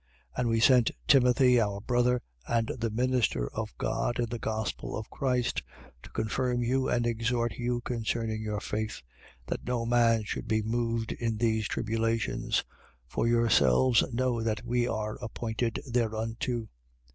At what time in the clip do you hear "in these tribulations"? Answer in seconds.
11.11-12.63